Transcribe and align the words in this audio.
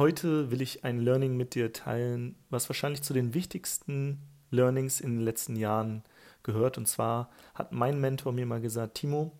Heute 0.00 0.50
will 0.50 0.62
ich 0.62 0.82
ein 0.82 0.98
Learning 0.98 1.36
mit 1.36 1.54
dir 1.54 1.74
teilen, 1.74 2.34
was 2.48 2.70
wahrscheinlich 2.70 3.02
zu 3.02 3.12
den 3.12 3.34
wichtigsten 3.34 4.22
Learnings 4.50 4.98
in 4.98 5.16
den 5.16 5.20
letzten 5.20 5.56
Jahren 5.56 6.04
gehört. 6.42 6.78
Und 6.78 6.88
zwar 6.88 7.28
hat 7.54 7.72
mein 7.72 8.00
Mentor 8.00 8.32
mir 8.32 8.46
mal 8.46 8.62
gesagt, 8.62 8.94
Timo, 8.94 9.38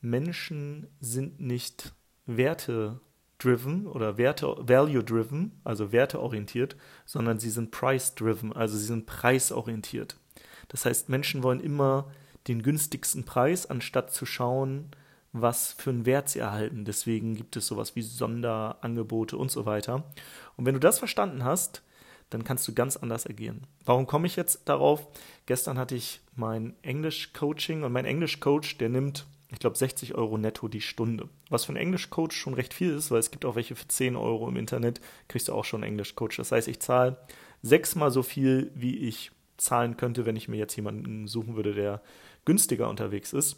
Menschen 0.00 0.86
sind 1.00 1.40
nicht 1.40 1.96
Werte-driven 2.26 3.88
oder 3.88 4.18
Werte, 4.18 4.54
Value-driven, 4.60 5.60
also 5.64 5.90
werteorientiert, 5.90 6.76
sondern 7.04 7.40
sie 7.40 7.50
sind 7.50 7.72
Price-driven, 7.72 8.52
also 8.52 8.78
sie 8.78 8.86
sind 8.86 9.04
preisorientiert. 9.04 10.16
Das 10.68 10.84
heißt, 10.84 11.08
Menschen 11.08 11.42
wollen 11.42 11.58
immer 11.58 12.08
den 12.46 12.62
günstigsten 12.62 13.24
Preis, 13.24 13.66
anstatt 13.66 14.12
zu 14.12 14.26
schauen, 14.26 14.92
was 15.32 15.72
für 15.72 15.90
einen 15.90 16.06
Wert 16.06 16.28
sie 16.28 16.38
erhalten. 16.38 16.84
Deswegen 16.84 17.34
gibt 17.34 17.56
es 17.56 17.66
sowas 17.66 17.96
wie 17.96 18.02
Sonderangebote 18.02 19.36
und 19.36 19.50
so 19.50 19.66
weiter. 19.66 20.04
Und 20.56 20.66
wenn 20.66 20.74
du 20.74 20.80
das 20.80 20.98
verstanden 20.98 21.44
hast, 21.44 21.82
dann 22.30 22.44
kannst 22.44 22.68
du 22.68 22.74
ganz 22.74 22.96
anders 22.96 23.26
agieren. 23.26 23.62
Warum 23.84 24.06
komme 24.06 24.26
ich 24.26 24.36
jetzt 24.36 24.68
darauf? 24.68 25.06
Gestern 25.46 25.78
hatte 25.78 25.94
ich 25.94 26.20
mein 26.34 26.74
Englisch-Coaching 26.82 27.82
und 27.82 27.92
mein 27.92 28.04
Englisch-Coach, 28.04 28.78
der 28.78 28.90
nimmt, 28.90 29.26
ich 29.50 29.58
glaube, 29.58 29.76
60 29.76 30.14
Euro 30.14 30.36
netto 30.36 30.68
die 30.68 30.82
Stunde. 30.82 31.28
Was 31.48 31.64
für 31.64 31.70
einen 31.70 31.78
Englisch-Coach 31.78 32.36
schon 32.36 32.54
recht 32.54 32.74
viel 32.74 32.94
ist, 32.94 33.10
weil 33.10 33.20
es 33.20 33.30
gibt 33.30 33.44
auch 33.44 33.56
welche 33.56 33.76
für 33.76 33.88
10 33.88 34.16
Euro 34.16 34.48
im 34.48 34.56
Internet, 34.56 35.00
kriegst 35.28 35.48
du 35.48 35.54
auch 35.54 35.64
schon 35.64 35.82
einen 35.82 35.92
Englisch-Coach. 35.92 36.36
Das 36.36 36.52
heißt, 36.52 36.68
ich 36.68 36.80
zahle 36.80 37.16
sechsmal 37.62 38.10
so 38.10 38.22
viel, 38.22 38.70
wie 38.74 38.96
ich 38.96 39.30
zahlen 39.56 39.96
könnte, 39.96 40.26
wenn 40.26 40.36
ich 40.36 40.48
mir 40.48 40.56
jetzt 40.56 40.76
jemanden 40.76 41.26
suchen 41.26 41.56
würde, 41.56 41.74
der 41.74 42.02
günstiger 42.44 42.88
unterwegs 42.88 43.32
ist. 43.32 43.56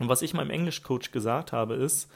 Und 0.00 0.08
was 0.08 0.22
ich 0.22 0.34
meinem 0.34 0.50
Englisch-Coach 0.50 1.10
gesagt 1.12 1.52
habe, 1.52 1.74
ist, 1.74 2.10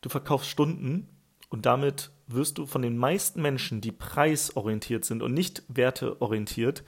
du 0.00 0.08
verkaufst 0.08 0.48
Stunden 0.48 1.08
und 1.50 1.66
damit 1.66 2.10
wirst 2.26 2.58
du 2.58 2.66
von 2.66 2.82
den 2.82 2.96
meisten 2.96 3.42
Menschen, 3.42 3.80
die 3.80 3.92
preisorientiert 3.92 5.04
sind 5.04 5.22
und 5.22 5.34
nicht 5.34 5.62
werteorientiert, 5.68 6.84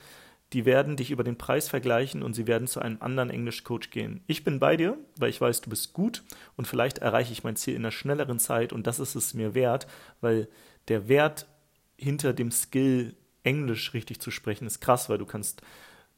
die 0.53 0.65
werden 0.65 0.97
dich 0.97 1.11
über 1.11 1.23
den 1.23 1.37
Preis 1.37 1.69
vergleichen 1.69 2.23
und 2.23 2.33
sie 2.33 2.45
werden 2.45 2.67
zu 2.67 2.81
einem 2.81 2.97
anderen 2.99 3.29
Englisch-Coach 3.29 3.89
gehen. 3.89 4.21
Ich 4.27 4.43
bin 4.43 4.59
bei 4.59 4.75
dir, 4.75 4.97
weil 5.17 5.29
ich 5.29 5.39
weiß, 5.39 5.61
du 5.61 5.69
bist 5.69 5.93
gut 5.93 6.23
und 6.57 6.67
vielleicht 6.67 6.97
erreiche 6.97 7.31
ich 7.31 7.43
mein 7.43 7.55
Ziel 7.55 7.75
in 7.75 7.83
einer 7.83 7.91
schnelleren 7.91 8.37
Zeit 8.37 8.73
und 8.73 8.85
das 8.85 8.99
ist 8.99 9.15
es 9.15 9.33
mir 9.33 9.53
wert, 9.53 9.87
weil 10.19 10.49
der 10.89 11.07
Wert 11.07 11.47
hinter 11.95 12.33
dem 12.33 12.51
Skill, 12.51 13.15
Englisch 13.43 13.93
richtig 13.93 14.19
zu 14.19 14.29
sprechen, 14.29 14.67
ist 14.67 14.81
krass, 14.81 15.09
weil 15.09 15.17
du 15.17 15.25
kannst 15.25 15.61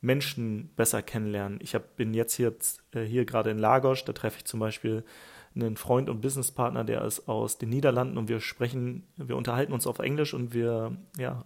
Menschen 0.04 0.70
besser 0.76 1.02
kennenlernen. 1.02 1.60
Ich 1.62 1.74
hab, 1.76 1.96
bin 1.96 2.14
jetzt 2.14 2.36
hier, 2.36 2.54
äh, 2.92 3.02
hier 3.02 3.26
gerade 3.26 3.52
in 3.52 3.58
Lagos, 3.58 4.04
da 4.04 4.14
treffe 4.14 4.38
ich 4.40 4.46
zum 4.46 4.60
Beispiel 4.60 5.04
einen 5.56 5.78
Freund 5.78 6.10
und 6.10 6.22
Businesspartner, 6.22 6.84
der 6.84 7.04
ist 7.06 7.28
aus 7.30 7.58
den 7.58 7.70
Niederlanden 7.70 8.18
und 8.18 8.28
wir 8.28 8.40
sprechen, 8.40 9.04
wir 9.18 9.38
unterhalten 9.38 9.72
uns 9.72 9.88
auf 9.88 10.00
Englisch 10.00 10.34
und 10.34 10.54
wir 10.54 10.98
ja, 11.18 11.46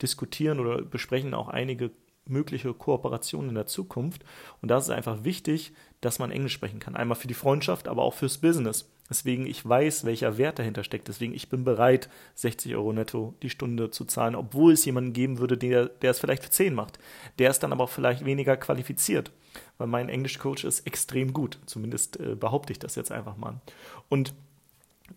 diskutieren 0.00 0.60
oder 0.60 0.82
besprechen 0.82 1.34
auch 1.34 1.48
einige 1.48 1.90
mögliche 2.26 2.72
Kooperationen 2.72 3.50
in 3.50 3.54
der 3.54 3.66
Zukunft. 3.66 4.24
Und 4.62 4.70
da 4.70 4.78
ist 4.78 4.84
es 4.84 4.90
einfach 4.90 5.24
wichtig, 5.24 5.72
dass 6.00 6.18
man 6.18 6.30
Englisch 6.30 6.54
sprechen 6.54 6.78
kann. 6.78 6.96
Einmal 6.96 7.16
für 7.16 7.28
die 7.28 7.34
Freundschaft, 7.34 7.88
aber 7.88 8.02
auch 8.02 8.14
fürs 8.14 8.38
Business. 8.38 8.90
Deswegen 9.10 9.44
ich 9.44 9.68
weiß, 9.68 10.04
welcher 10.04 10.38
Wert 10.38 10.58
dahinter 10.58 10.84
steckt. 10.84 11.08
Deswegen 11.08 11.34
ich 11.34 11.48
bin 11.48 11.64
bereit, 11.64 12.08
60 12.36 12.74
Euro 12.76 12.92
netto 12.92 13.34
die 13.42 13.50
Stunde 13.50 13.90
zu 13.90 14.04
zahlen, 14.04 14.36
obwohl 14.36 14.72
es 14.72 14.84
jemanden 14.84 15.12
geben 15.12 15.38
würde, 15.38 15.58
der, 15.58 15.86
der 15.86 16.12
es 16.12 16.20
vielleicht 16.20 16.44
für 16.44 16.50
10 16.50 16.74
macht. 16.74 16.98
Der 17.38 17.50
ist 17.50 17.58
dann 17.58 17.72
aber 17.72 17.84
auch 17.84 17.90
vielleicht 17.90 18.24
weniger 18.24 18.56
qualifiziert, 18.56 19.32
weil 19.78 19.88
mein 19.88 20.08
Englischcoach 20.08 20.64
ist 20.64 20.86
extrem 20.86 21.32
gut. 21.32 21.58
Zumindest 21.66 22.20
äh, 22.20 22.36
behaupte 22.36 22.72
ich 22.72 22.78
das 22.78 22.94
jetzt 22.94 23.10
einfach 23.12 23.36
mal. 23.36 23.60
Und 24.08 24.32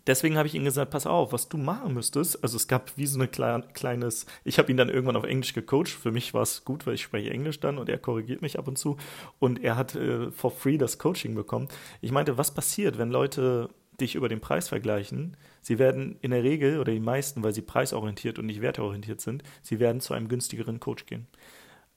deswegen 0.08 0.38
habe 0.38 0.48
ich 0.48 0.56
ihm 0.56 0.66
gesagt, 0.66 0.92
pass 0.92 1.06
auf, 1.06 1.32
was 1.32 1.50
du 1.50 1.58
machen 1.58 1.94
müsstest, 1.94 2.44
also 2.44 2.58
es 2.58 2.68
gab 2.68 2.98
wie 2.98 3.06
so 3.06 3.20
ein 3.22 3.30
kleines, 3.32 4.26
ich 4.44 4.58
habe 4.58 4.72
ihn 4.72 4.78
dann 4.78 4.90
irgendwann 4.90 5.16
auf 5.16 5.24
Englisch 5.24 5.54
gecoacht, 5.54 5.90
für 5.90 6.12
mich 6.12 6.34
war 6.34 6.42
es 6.42 6.66
gut, 6.66 6.86
weil 6.86 6.96
ich 6.96 7.04
spreche 7.04 7.30
Englisch 7.30 7.60
dann 7.60 7.78
und 7.78 7.90
er 7.90 7.98
korrigiert 7.98 8.42
mich 8.42 8.58
ab 8.58 8.68
und 8.68 8.78
zu 8.78 8.98
und 9.40 9.64
er 9.64 9.76
hat 9.76 9.96
äh, 9.96 10.32
for 10.32 10.52
free 10.52 10.78
das 10.78 10.98
Coaching 10.98 11.36
bekommen. 11.36 11.68
Ich 12.02 12.12
meinte, 12.12 12.38
was 12.38 12.54
passiert, 12.54 12.98
wenn 12.98 13.12
Leute 13.12 13.70
dich 14.00 14.16
über 14.16 14.30
den 14.30 14.42
Preis 14.42 14.68
vergleichen, 14.68 15.38
sie 15.62 15.80
werden 15.80 16.18
in 16.22 16.32
der 16.32 16.44
Regel 16.44 16.80
oder 16.80 16.92
die 16.92 17.00
meisten, 17.00 17.44
weil 17.44 17.54
sie 17.54 17.62
preisorientiert 17.62 18.40
und 18.40 18.46
nicht 18.46 18.62
werteorientiert 18.62 19.22
sind, 19.22 19.44
sie 19.62 19.80
werden 19.80 20.02
zu 20.02 20.14
einem 20.14 20.28
günstigeren 20.28 20.80
Coach 20.80 21.06
gehen. 21.06 21.28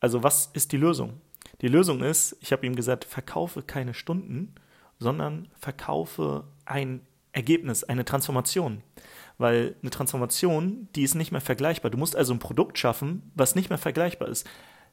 Also 0.01 0.23
was 0.23 0.51
ist 0.53 0.73
die 0.73 0.77
Lösung? 0.77 1.21
Die 1.61 1.69
Lösung 1.69 2.03
ist, 2.03 2.37
ich 2.41 2.53
habe 2.53 2.67
ihm 2.67 2.77
gesagt, 2.77 3.05
verkaufe 3.05 3.62
keine 3.62 3.95
Stunden, 3.95 4.55
sondern 4.99 5.49
verkaufe 5.59 6.45
ein 6.65 7.01
Ergebnis, 7.33 7.84
eine 7.84 8.05
Transformation. 8.05 8.83
Weil 9.39 9.77
eine 9.83 9.91
Transformation, 9.91 10.89
die 10.97 11.03
ist 11.03 11.15
nicht 11.15 11.33
mehr 11.33 11.41
vergleichbar. 11.41 11.91
Du 11.91 11.99
musst 11.99 12.17
also 12.17 12.33
ein 12.33 12.39
Produkt 12.39 12.78
schaffen, 12.78 13.31
was 13.34 13.55
nicht 13.55 13.69
mehr 13.69 13.78
vergleichbar 13.78 14.28
ist. 14.28 14.49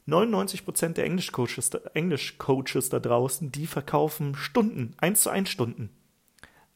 99% 0.08 0.94
der 0.94 1.06
Englisch-Coaches 1.06 2.90
da 2.90 3.00
draußen, 3.00 3.52
die 3.52 3.68
verkaufen 3.68 4.36
Stunden, 4.36 4.96
1 4.98 5.22
zu 5.22 5.30
1 5.30 5.50
Stunden. 5.50 5.90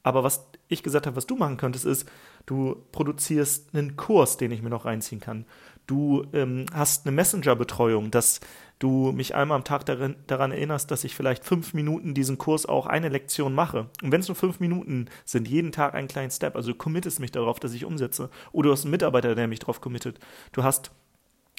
Aber 0.07 0.23
was 0.23 0.47
ich 0.69 0.83
gesagt 0.83 1.05
habe, 1.05 1.17
was 1.17 1.27
du 1.27 1.35
machen 1.35 1.57
könntest, 1.57 1.83
ist, 1.83 2.09
du 2.45 2.81
produzierst 2.93 3.75
einen 3.75 3.97
Kurs, 3.97 4.37
den 4.37 4.51
ich 4.51 4.61
mir 4.61 4.69
noch 4.69 4.85
reinziehen 4.85 5.19
kann. 5.19 5.45
Du 5.85 6.25
ähm, 6.31 6.65
hast 6.73 7.05
eine 7.05 7.13
Messenger-Betreuung, 7.13 8.09
dass 8.09 8.39
du 8.79 9.11
mich 9.11 9.35
einmal 9.35 9.57
am 9.57 9.65
Tag 9.65 9.85
darin, 9.85 10.15
daran 10.27 10.53
erinnerst, 10.53 10.91
dass 10.91 11.03
ich 11.03 11.13
vielleicht 11.13 11.43
fünf 11.43 11.73
Minuten 11.73 12.13
diesen 12.13 12.37
Kurs 12.37 12.65
auch 12.65 12.85
eine 12.85 13.09
Lektion 13.09 13.53
mache. 13.53 13.89
Und 14.01 14.13
wenn 14.13 14.21
es 14.21 14.29
nur 14.29 14.35
fünf 14.35 14.61
Minuten 14.61 15.09
sind, 15.25 15.45
jeden 15.45 15.73
Tag 15.73 15.93
einen 15.93 16.07
kleinen 16.07 16.31
Step, 16.31 16.55
also 16.55 16.71
du 16.71 16.77
committest 16.77 17.19
mich 17.19 17.31
darauf, 17.31 17.59
dass 17.59 17.73
ich 17.73 17.83
umsetze. 17.83 18.29
Oder 18.53 18.69
du 18.69 18.73
hast 18.73 18.85
einen 18.85 18.91
Mitarbeiter, 18.91 19.35
der 19.35 19.49
mich 19.49 19.59
darauf 19.59 19.81
committet. 19.81 20.19
Du 20.53 20.63
hast 20.63 20.91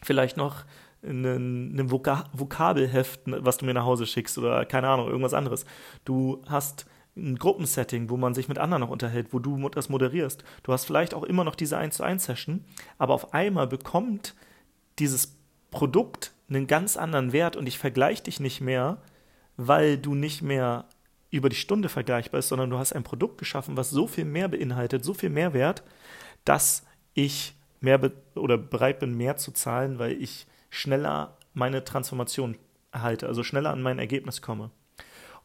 vielleicht 0.03 0.39
noch 0.39 0.65
ein 1.03 1.91
Vok 1.91 2.09
Vokabelheft, 2.33 3.21
was 3.27 3.59
du 3.59 3.67
mir 3.67 3.75
nach 3.75 3.85
Hause 3.85 4.07
schickst 4.07 4.39
oder 4.39 4.65
keine 4.65 4.89
Ahnung, 4.89 5.09
irgendwas 5.09 5.35
anderes. 5.35 5.67
Du 6.07 6.43
hast 6.47 6.87
ein 7.19 7.39
Gruppensetting, 7.39 8.11
wo 8.11 8.17
man 8.17 8.35
sich 8.35 8.49
mit 8.49 8.59
anderen 8.59 8.81
noch 8.81 8.91
unterhält, 8.91 9.33
wo 9.33 9.39
du 9.39 9.69
das 9.69 9.89
moderierst. 9.89 10.45
Du 10.63 10.73
hast 10.73 10.85
vielleicht 10.85 11.15
auch 11.15 11.25
immer 11.25 11.45
noch 11.45 11.55
diese 11.55 11.77
1 11.77 11.97
zu 11.97 12.03
1 12.03 12.25
Session, 12.25 12.65
aber 12.97 13.15
auf 13.15 13.35
einmal 13.35 13.67
bekommt 13.67 14.35
dieses 14.99 15.37
Produkt 15.71 16.33
einen 16.49 16.67
ganz 16.67 16.97
anderen 16.97 17.33
Wert 17.33 17.57
und 17.57 17.67
ich 17.67 17.79
vergleiche 17.79 18.25
dich 18.25 18.41
nicht 18.41 18.61
mehr, 18.61 18.99
weil 19.57 19.99
du 19.99 20.15
nicht 20.15 20.43
mehr 20.43 20.87
über 21.31 21.49
die 21.49 21.57
Stunde 21.57 21.89
vergleichbar 21.89 22.39
bist, 22.39 22.49
sondern 22.49 22.71
du 22.71 22.79
hast 22.79 22.93
ein 22.93 23.05
Produkt 23.05 23.39
geschaffen, 23.39 23.77
was 23.77 23.91
so 23.91 24.07
viel 24.07 24.25
mehr 24.25 24.49
beinhaltet, 24.49 25.05
so 25.05 25.13
viel 25.13 25.31
Mehrwert, 25.31 25.83
dass 26.45 26.87
ich 27.13 27.55
mehr 27.81 27.99
be 27.99 28.13
oder 28.35 28.57
bereit 28.57 28.99
bin, 29.01 29.17
mehr 29.17 29.37
zu 29.37 29.53
zahlen, 29.53 29.99
weil 29.99 30.13
ich 30.13 30.47
schneller 30.71 31.37
meine 31.53 31.85
Transformation 31.85 32.57
erhalte, 32.93 33.27
also 33.27 33.43
schneller 33.43 33.71
an 33.71 33.83
mein 33.83 33.99
Ergebnis 33.99 34.41
komme. 34.41 34.71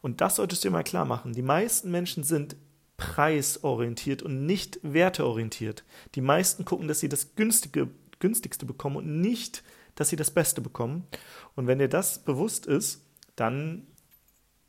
Und 0.04 0.20
das 0.20 0.36
solltest 0.36 0.62
du 0.62 0.68
dir 0.68 0.72
mal 0.72 0.82
klar 0.82 1.06
machen. 1.06 1.32
Die 1.32 1.40
meisten 1.40 1.90
Menschen 1.90 2.24
sind 2.24 2.56
preisorientiert 2.98 4.22
und 4.22 4.44
nicht 4.44 4.78
werteorientiert. 4.82 5.82
Die 6.14 6.20
meisten 6.20 6.66
gucken, 6.66 6.88
dass 6.88 7.00
sie 7.00 7.08
das 7.08 7.36
günstige, 7.36 7.88
günstigste 8.18 8.66
bekommen 8.66 8.96
und 8.96 9.22
nicht, 9.22 9.62
dass 9.94 10.10
sie 10.10 10.16
das 10.16 10.30
Beste 10.30 10.60
bekommen. 10.60 11.06
Und 11.54 11.68
wenn 11.68 11.78
dir 11.78 11.88
das 11.88 12.22
bewusst 12.22 12.66
ist, 12.66 13.02
dann 13.34 13.86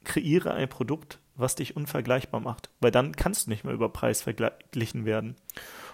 kreiere 0.05 0.53
ein 0.53 0.69
Produkt, 0.69 1.19
was 1.35 1.55
dich 1.55 1.75
unvergleichbar 1.75 2.39
macht, 2.39 2.69
weil 2.79 2.91
dann 2.91 3.13
kannst 3.13 3.47
du 3.47 3.49
nicht 3.49 3.65
mehr 3.65 3.73
über 3.73 3.89
Preis 3.89 4.21
verglichen 4.21 5.03
werden. 5.03 5.35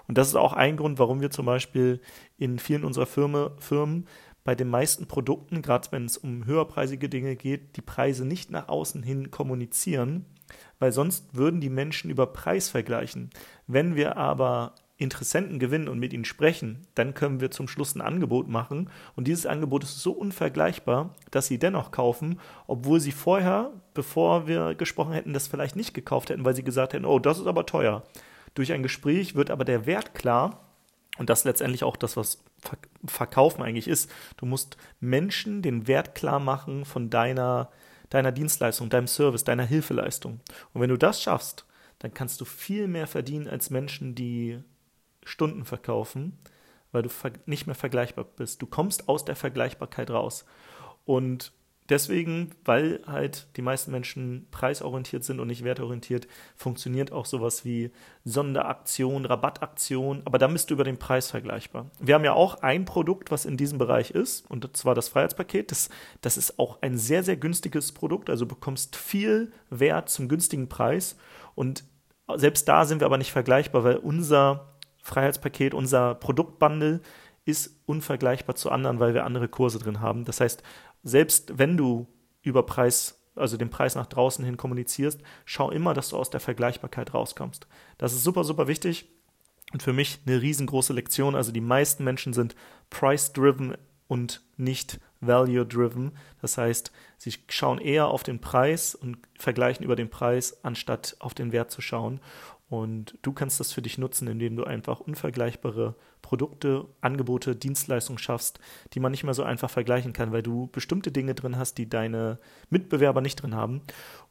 Und 0.07 0.19
das 0.19 0.27
ist 0.27 0.35
auch 0.35 0.53
ein 0.53 0.77
Grund, 0.77 0.99
warum 0.99 1.19
wir 1.19 1.31
zum 1.31 1.47
Beispiel 1.47 1.99
in 2.37 2.59
vielen 2.59 2.83
unserer 2.83 3.07
Firmen, 3.07 3.49
Firmen 3.57 4.07
bei 4.43 4.55
den 4.55 4.69
meisten 4.69 5.07
Produkten, 5.07 5.61
gerade 5.61 5.87
wenn 5.91 6.05
es 6.05 6.17
um 6.17 6.45
höherpreisige 6.45 7.09
Dinge 7.09 7.35
geht, 7.35 7.75
die 7.77 7.81
Preise 7.81 8.25
nicht 8.25 8.51
nach 8.51 8.69
außen 8.69 9.03
hin 9.03 9.31
kommunizieren, 9.31 10.25
weil 10.79 10.91
sonst 10.91 11.35
würden 11.35 11.61
die 11.61 11.69
Menschen 11.69 12.09
über 12.09 12.27
Preis 12.27 12.69
vergleichen. 12.69 13.29
Wenn 13.67 13.95
wir 13.95 14.17
aber 14.17 14.75
Interessenten 14.97 15.57
gewinnen 15.57 15.87
und 15.87 15.97
mit 15.97 16.13
ihnen 16.13 16.25
sprechen, 16.25 16.85
dann 16.93 17.15
können 17.15 17.41
wir 17.41 17.49
zum 17.49 17.67
Schluss 17.67 17.95
ein 17.95 18.01
Angebot 18.01 18.47
machen 18.47 18.89
und 19.15 19.27
dieses 19.27 19.47
Angebot 19.47 19.83
ist 19.83 19.99
so 19.99 20.11
unvergleichbar, 20.11 21.15
dass 21.31 21.47
sie 21.47 21.57
dennoch 21.57 21.89
kaufen, 21.91 22.39
obwohl 22.67 22.99
sie 22.99 23.11
vorher, 23.11 23.71
bevor 23.95 24.47
wir 24.47 24.75
gesprochen 24.75 25.13
hätten, 25.13 25.33
das 25.33 25.47
vielleicht 25.47 25.75
nicht 25.75 25.95
gekauft 25.95 26.29
hätten, 26.29 26.45
weil 26.45 26.55
sie 26.55 26.63
gesagt 26.63 26.93
hätten, 26.93 27.05
oh, 27.05 27.17
das 27.17 27.39
ist 27.39 27.47
aber 27.47 27.65
teuer. 27.65 28.03
Durch 28.53 28.73
ein 28.73 28.83
Gespräch 28.83 29.33
wird 29.33 29.49
aber 29.49 29.65
der 29.65 29.87
Wert 29.87 30.13
klar 30.13 30.69
und 31.17 31.31
das 31.31 31.39
ist 31.39 31.45
letztendlich 31.45 31.83
auch 31.83 31.97
das, 31.97 32.15
was 32.15 32.43
Verkaufen 33.05 33.63
eigentlich 33.63 33.87
ist. 33.87 34.11
Du 34.37 34.45
musst 34.45 34.77
Menschen 34.99 35.61
den 35.61 35.87
Wert 35.87 36.15
klar 36.15 36.39
machen 36.39 36.85
von 36.85 37.09
deiner, 37.09 37.71
deiner 38.09 38.31
Dienstleistung, 38.31 38.89
deinem 38.89 39.07
Service, 39.07 39.43
deiner 39.43 39.65
Hilfeleistung. 39.65 40.39
Und 40.73 40.81
wenn 40.81 40.89
du 40.89 40.97
das 40.97 41.21
schaffst, 41.21 41.65
dann 41.99 42.13
kannst 42.13 42.41
du 42.41 42.45
viel 42.45 42.87
mehr 42.87 43.07
verdienen 43.07 43.47
als 43.47 43.69
Menschen, 43.69 44.15
die 44.15 44.59
Stunden 45.23 45.65
verkaufen, 45.65 46.37
weil 46.91 47.03
du 47.03 47.09
nicht 47.45 47.67
mehr 47.67 47.75
vergleichbar 47.75 48.25
bist. 48.25 48.61
Du 48.61 48.65
kommst 48.65 49.07
aus 49.07 49.23
der 49.25 49.35
Vergleichbarkeit 49.35 50.09
raus. 50.09 50.45
Und 51.05 51.53
deswegen, 51.91 52.51
weil 52.65 53.01
halt 53.05 53.47
die 53.57 53.61
meisten 53.61 53.91
Menschen 53.91 54.47
preisorientiert 54.49 55.23
sind 55.23 55.39
und 55.39 55.47
nicht 55.47 55.63
wertorientiert, 55.63 56.27
funktioniert 56.55 57.11
auch 57.11 57.25
sowas 57.25 57.65
wie 57.65 57.91
Sonderaktion, 58.23 59.25
Rabattaktion, 59.25 60.21
aber 60.25 60.39
da 60.39 60.47
bist 60.47 60.69
du 60.69 60.73
über 60.73 60.83
den 60.83 60.97
Preis 60.97 61.29
vergleichbar. 61.29 61.91
Wir 61.99 62.15
haben 62.15 62.25
ja 62.25 62.33
auch 62.33 62.61
ein 62.61 62.85
Produkt, 62.85 63.29
was 63.29 63.45
in 63.45 63.57
diesem 63.57 63.77
Bereich 63.77 64.11
ist, 64.11 64.49
und 64.49 64.75
zwar 64.75 64.95
das 64.95 65.09
Freiheitspaket. 65.09 65.71
Das, 65.71 65.89
das 66.21 66.37
ist 66.37 66.57
auch 66.57 66.81
ein 66.81 66.97
sehr, 66.97 67.23
sehr 67.23 67.37
günstiges 67.37 67.91
Produkt, 67.91 68.29
also 68.29 68.45
bekommst 68.45 68.95
viel 68.95 69.51
Wert 69.69 70.09
zum 70.09 70.27
günstigen 70.27 70.69
Preis 70.69 71.17
und 71.53 71.83
selbst 72.35 72.67
da 72.67 72.85
sind 72.85 73.01
wir 73.01 73.05
aber 73.05 73.17
nicht 73.17 73.31
vergleichbar, 73.31 73.83
weil 73.83 73.97
unser 73.97 74.71
Freiheitspaket, 75.03 75.73
unser 75.73 76.15
Produktbundle 76.15 77.01
ist 77.45 77.81
unvergleichbar 77.85 78.55
zu 78.55 78.69
anderen, 78.69 78.99
weil 78.99 79.13
wir 79.13 79.25
andere 79.25 79.47
Kurse 79.47 79.79
drin 79.79 79.99
haben. 79.99 80.25
Das 80.25 80.39
heißt, 80.39 80.63
selbst 81.03 81.57
wenn 81.57 81.77
du 81.77 82.07
über 82.41 82.63
Preis, 82.65 83.19
also 83.35 83.57
den 83.57 83.69
Preis 83.69 83.95
nach 83.95 84.07
draußen 84.07 84.45
hin 84.45 84.57
kommunizierst, 84.57 85.21
schau 85.45 85.71
immer, 85.71 85.93
dass 85.93 86.09
du 86.09 86.17
aus 86.17 86.29
der 86.29 86.39
Vergleichbarkeit 86.39 87.13
rauskommst. 87.13 87.67
Das 87.97 88.13
ist 88.13 88.23
super, 88.23 88.43
super 88.43 88.67
wichtig 88.67 89.09
und 89.73 89.81
für 89.81 89.93
mich 89.93 90.19
eine 90.25 90.41
riesengroße 90.41 90.93
Lektion. 90.93 91.35
Also 91.35 91.51
die 91.51 91.61
meisten 91.61 92.03
Menschen 92.03 92.33
sind 92.33 92.55
price-driven 92.89 93.75
und 94.07 94.41
nicht 94.57 94.99
value-driven. 95.21 96.11
Das 96.41 96.57
heißt, 96.57 96.91
sie 97.17 97.33
schauen 97.47 97.79
eher 97.79 98.07
auf 98.07 98.23
den 98.23 98.41
Preis 98.41 98.95
und 98.95 99.17
vergleichen 99.37 99.85
über 99.85 99.95
den 99.95 100.09
Preis, 100.09 100.63
anstatt 100.63 101.15
auf 101.19 101.33
den 101.33 101.51
Wert 101.51 101.71
zu 101.71 101.81
schauen. 101.81 102.19
Und 102.71 103.17
du 103.21 103.33
kannst 103.33 103.59
das 103.59 103.73
für 103.73 103.81
dich 103.81 103.97
nutzen, 103.97 104.29
indem 104.29 104.55
du 104.55 104.63
einfach 104.63 105.01
unvergleichbare 105.01 105.93
Produkte, 106.21 106.85
Angebote, 107.01 107.53
Dienstleistungen 107.53 108.17
schaffst, 108.17 108.61
die 108.93 109.01
man 109.01 109.11
nicht 109.11 109.25
mehr 109.25 109.33
so 109.33 109.43
einfach 109.43 109.69
vergleichen 109.69 110.13
kann, 110.13 110.31
weil 110.31 110.41
du 110.41 110.67
bestimmte 110.67 111.11
Dinge 111.11 111.35
drin 111.35 111.57
hast, 111.57 111.77
die 111.77 111.89
deine 111.89 112.39
Mitbewerber 112.69 113.19
nicht 113.19 113.35
drin 113.35 113.55
haben. 113.55 113.81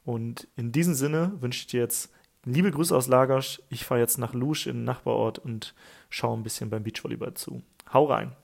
Und 0.07 0.49
in 0.57 0.73
diesem 0.73 0.95
Sinne 0.95 1.35
wünsche 1.41 1.61
ich 1.61 1.67
dir 1.67 1.81
jetzt 1.81 2.15
liebe 2.47 2.71
Grüße 2.71 2.97
aus 2.97 3.09
Lagos. 3.09 3.63
Ich 3.69 3.85
fahre 3.85 4.01
jetzt 4.01 4.17
nach 4.17 4.33
Lusch 4.33 4.67
in 4.67 4.77
den 4.77 4.85
Nachbarort 4.85 5.39
und 5.39 5.75
schaue 6.09 6.35
ein 6.35 6.43
bisschen 6.43 6.71
beim 6.71 6.83
Beachvolleyball 6.83 7.35
zu. 7.35 7.63
Hau 7.93 8.07
rein! 8.07 8.40